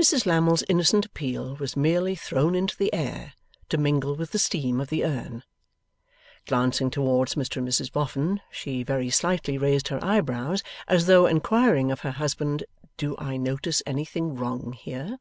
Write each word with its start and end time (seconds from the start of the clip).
Mrs 0.00 0.24
Lammle's 0.24 0.62
innocent 0.68 1.04
appeal 1.04 1.56
was 1.56 1.76
merely 1.76 2.14
thrown 2.14 2.54
into 2.54 2.76
the 2.76 2.94
air, 2.94 3.32
to 3.70 3.76
mingle 3.76 4.14
with 4.14 4.30
the 4.30 4.38
steam 4.38 4.80
of 4.80 4.86
the 4.88 5.04
urn. 5.04 5.42
Glancing 6.46 6.90
towards 6.90 7.34
Mr 7.34 7.56
and 7.56 7.66
Mrs 7.66 7.90
Boffin, 7.90 8.40
she 8.52 8.84
very 8.84 9.10
slightly 9.10 9.58
raised 9.58 9.88
her 9.88 9.98
eyebrows, 10.00 10.62
as 10.86 11.06
though 11.06 11.26
inquiring 11.26 11.90
of 11.90 12.02
her 12.02 12.12
husband: 12.12 12.62
'Do 12.96 13.16
I 13.18 13.36
notice 13.36 13.82
anything 13.84 14.36
wrong 14.36 14.74
here? 14.74 15.18